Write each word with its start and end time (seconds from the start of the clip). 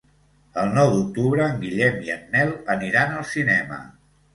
El 0.61 0.71
nou 0.77 0.89
d'octubre 0.93 1.45
en 1.49 1.61
Guillem 1.67 2.03
i 2.09 2.13
en 2.19 2.27
Nel 2.35 2.59
aniran 2.79 3.19
al 3.23 3.33
cinema. 3.39 3.85